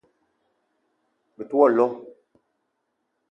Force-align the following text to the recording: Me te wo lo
Me 1.37 1.43
te 1.49 1.53
wo 1.57 1.65
lo 1.75 1.85